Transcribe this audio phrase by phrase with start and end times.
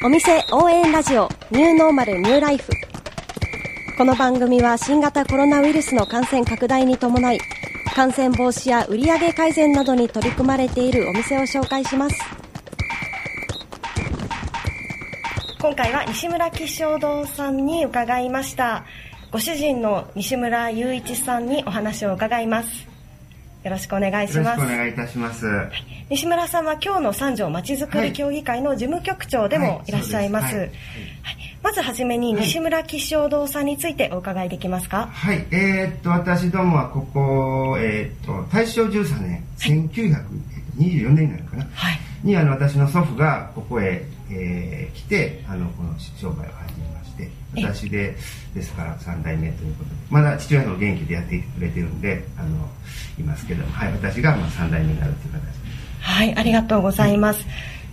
[0.00, 2.70] お店応援ラジオニューノーマルニューライフ。
[3.96, 7.40] この番組は新型コロナウイルスの感染拡大に伴い
[7.96, 12.16] 感染防止や売上改善などに取り組まれているお店を紹介します。
[15.60, 18.84] 今回は西村吉祥堂さんに伺いました。
[19.32, 22.97] ご主人の西村雄一さんにお話を伺います。
[23.64, 24.62] よろしくお願いします。
[24.62, 25.46] お願いいたします。
[25.46, 25.70] はい、
[26.10, 30.56] 西村さんは今日の三条まちづくり協議会の事務局長でもいらっしゃいます。
[30.56, 30.72] はい、はい、
[31.62, 35.08] まずはじめに西村吉祥堂さんについてお伺いできますか？
[35.12, 39.42] はい、えー、っと私どもはここえー、っと大正13年、はい、
[39.88, 41.64] 1924年になるかな？
[41.74, 41.98] はい。
[42.22, 46.87] にあの私の祖父がここへ、えー、来てあのこの商売を始めま
[47.24, 48.16] して私で
[48.54, 49.96] ですから3代目ということで。
[50.10, 52.68] まだ父親の元気でやってくれてるんであの
[53.18, 55.52] いますけども、はい、私がまあ3代目になるという形で。
[55.52, 55.58] す
[56.00, 57.44] はいありがとうございます、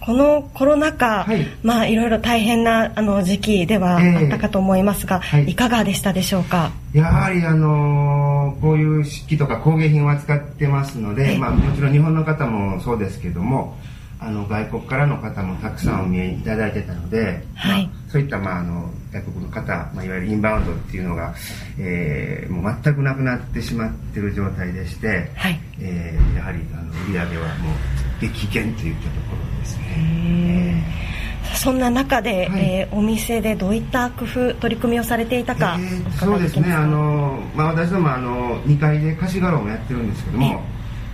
[0.00, 6.72] このコロナ禍、はい、まあいろいろ大変なあの時期ではあったかと思いますが、えーはい、いかがでしたでしょうか？
[6.94, 13.76] やはりあのー、こういう漆器とか工芸品を扱ってますので、まあもちろん日本の方もそうですけども、
[14.18, 21.32] あの外国からの方もたくさんお見えいただいてたので、はい、まあ、そういった、まあ、あの外国の方、まあ、いわゆるインバウンドっていうのが、
[21.78, 30.84] えー、もう全くなくなってしまってる状態でして、はい、えー、やはりあの売り上げはもう激減といったところですね。
[31.54, 36.72] そんな中で、はい、えー、お店でどういった工夫取り組みをされていたか、えー、そうですね。
[36.72, 40.62] あの、まあ、私どもあの2階で貸し画廊もやってるんですけども、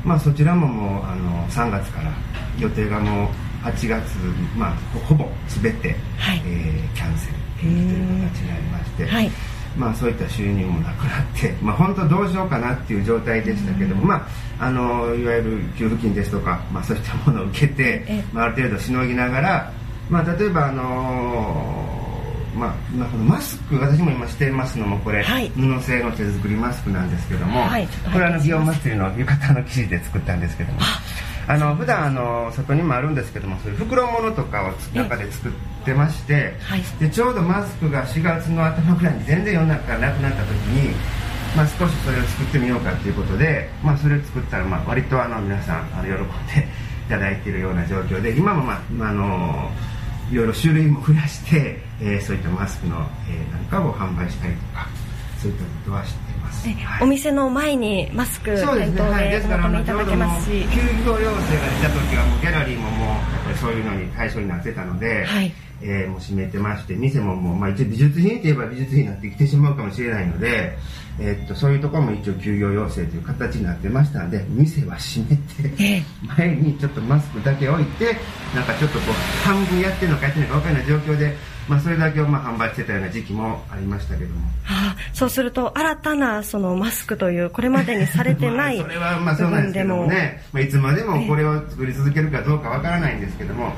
[0.05, 2.12] まあ、そちらももうあの3月から
[2.58, 3.28] 予定がもう
[3.62, 4.17] 8月、
[4.57, 4.77] まあ、
[5.07, 9.31] ほぼ全て、はい、えー、キャンセルという形になりまして、はい、
[9.77, 14.27] まあ、そういった収入もなくなって、まあ、本当どうしようかなっていう状態でしたけども、ま
[14.59, 19.73] あ、あのいわゆる給付金ですとか、まあ、そういったものを受けて、まあ、ある程度しのぎながら、
[20.09, 21.97] まあ、例えば、あの
[22.57, 30.80] まあ、今このマスク私も今してますのもこれ、はい、布製の手作りマスクなんですけども、はい、これはあの祇園祭りの浴衣の生地で作ったんですけども。
[31.48, 35.52] あの普段あの外にもあるんですけどもそういう袋物とかを中で作っ
[35.84, 40.95] てまして、はい、でちょうどマスクが4月の頭ぐらいに全然世の中からなくなった時に、
[41.56, 46.67] まあ、少しそれを作ってみようかということで、まあ、それを作ったら、まあ、割とあの皆さんあの喜んで
[47.06, 49.70] いただいているような状況で今も、まあ、あの
[50.33, 52.96] いろいろ種類も増やして、えー、そういったマスクの、
[53.30, 54.89] えー、なんかを販売したりとか
[55.40, 65.52] そういったことはしてはい、お店の前にマスク店頭でお求めいただけますし、休業要請が出た時はもうギャラリーももうやっぱりそういうのに対象になってたので、はい、
[65.83, 70.79] えー、もう閉めてまして店ももう、まあ、一応美術品といえば美術品になってきてしまうかもしれないので、
[71.20, 76.03] えー、っとそういうところも一応休業要請という形になってましたので店は閉めて、
[76.36, 78.17] 前にちょっとマスクだけ置いて
[78.55, 81.36] なんかちょっとこう半分やってるのかやってないか分からない状況で
[81.69, 93.73] まあ、それだけをまあ販売してたような時期もありましたけども、はあ、そうすると新たなそのマスクというこれまでにされてない それはまあそうなんですけどもね、まあ、いつまでもこれを作り続けるかどうかわからないんですけども。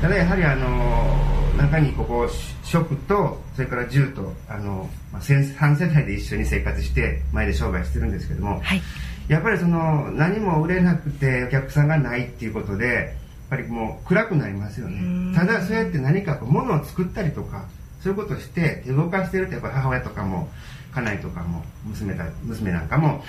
[0.00, 1.19] ただやはりあの
[1.60, 2.28] 中にここ
[2.64, 8.82] 食とそれから銃とあの、まあ、3世代で一緒に生活して前で商売してるんですけども、はい、
[9.28, 13.16] やっぱりその何も売れなくてお客さんがないっていうことで
[13.50, 15.34] ぱりもう暗くなりますよね。
[15.34, 17.66] ただそうやって何かこう物を作ったりとか
[18.00, 20.48] そういうことをして手動かしてるとやっぱり母親とかも
[20.94, 23.22] 家内とかも娘だ娘なんかも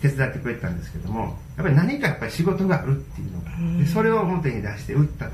[0.00, 5.32] 手伝ってくれたんですけども、はい、やっぱり何かやっぱり仕事があるっていうのがでそれを表に出して売ったと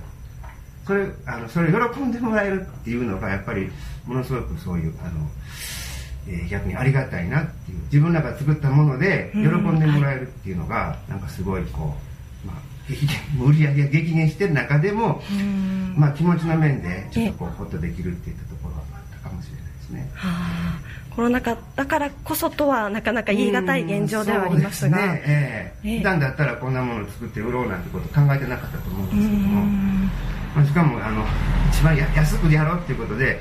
[0.87, 3.71] それあのそれを喜んでもらえるっていうのがやっぱり
[4.07, 5.29] ものすごくそういうあの、
[6.29, 11.95] えー、逆にありがたいなっていう自分らが作ったもので喜んでもらえるっていうのが、なんかすごいこ
[12.45, 12.57] うまあ
[12.89, 15.23] 激減売り上げが激減してる中でも、
[15.97, 20.11] まあ、気持ちの面でちょっとこうホッとできるっていったところはあったかもしれないですね。
[20.15, 20.29] は
[21.11, 25.23] あ、コロナ禍だからこそとはなかなか言い難い現状ではありますが、ね。
[25.25, 29.92] えー、えー、普段だったらこんなものを作って売ろうなんてこと考えてなかったと思うんですけども、まあ、
[30.67, 31.25] しかもあの
[31.71, 33.41] 一番安くやろうっていうことで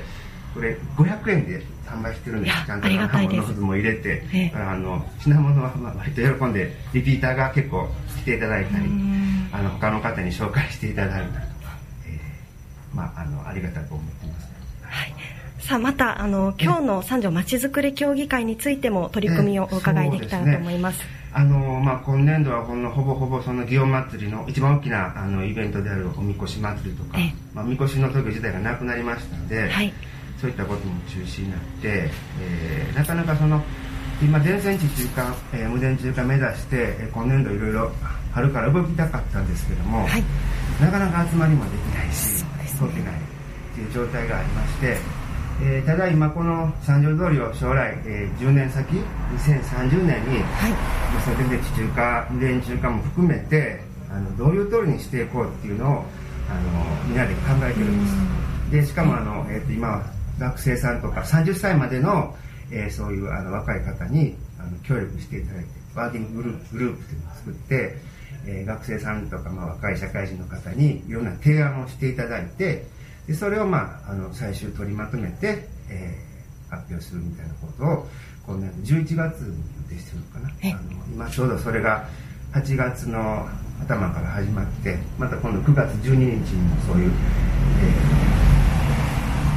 [0.54, 2.66] これ500円で販売してるんです。
[2.66, 7.88] ちゃんと生のくずも入れて、ええ、あの品物は割と喜んでリピーターが結構
[8.18, 8.84] 来ていただいたり
[9.52, 11.76] あの他の方に紹介していただいたりとか、
[12.06, 14.61] えー、まああのありがたく思ってます、はい
[15.62, 21.00] さあまたあの今日の三条まちづくり協議会についても取り組みをお伺いできたらと思います。
[21.34, 27.16] あのまあ、今年度はほんのほぼほぼその祇園祭の一番大きなあのイベントであるおみこし祭りとか、
[27.54, 29.92] まあ、みこしの時自体がなくなりましたので、はい、
[30.38, 32.10] そういったことも中止になって、
[32.40, 33.62] えー、なかなかその
[34.20, 37.92] 今電線地中間、えー、無電中間目指して、えー、今年度いろいろ
[38.34, 40.24] 春から動きたかったんですけども、はい、
[40.82, 42.44] なかなか集まりもできないし
[42.76, 45.21] 通ってないっていう状態がありまして、
[45.64, 48.96] えー、ただ今この三条通りを将来、えー、10年先
[49.36, 50.72] 2030年に、はい、
[51.24, 53.80] 先で地中化無電中化も含めて
[54.10, 56.04] あのどういう通りにしていこうっていうのを
[56.50, 58.72] あのみんなで考えてるんです。
[58.72, 60.02] でしかもあの、えーと、今は
[60.40, 62.34] 学生さんとか30歳までの、
[62.72, 67.96] えー、そういうあの若い方にあの協力していただいてワーキンググループグループっていうのを作って、
[68.46, 72.84] えー、学生さんとか、まあ、若い社会人の方にいろんな提案をしていただいて
[73.26, 78.06] でそれを、まあ、あの最終取りまとめて、えー、発表するみたいなことを
[78.46, 78.70] 今年
[79.04, 79.48] 11月に
[79.90, 80.48] 予定してるのかな。
[80.48, 82.08] あの今ちょうどそれが
[82.52, 83.48] 8月の
[83.80, 87.12] 頭から始まってまた今度9月12日にもそういう、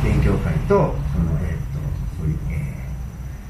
[0.03, 0.95] えー、勉強会とその、
[1.41, 1.79] えーと、
[2.19, 2.53] そういう、え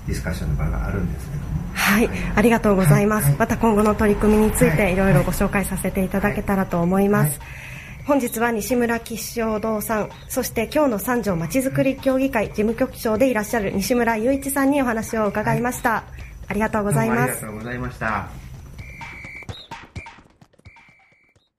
[0.06, 1.46] ー、ディスカッションの場があるんですけども。
[1.74, 7.48] はい、はい、ありがとうございます、はい、また今後の取り組みについていろいろご紹介させていただけたらと思います、はい
[8.06, 16.04] 本日は西村吉祥堂さんそして今日の三条まちづくり協議会事務局長でいらっしゃる西村雄一さんにお話を伺いました、
[16.48, 17.22] ありがとうございます。
[17.22, 18.45] ありがとうございました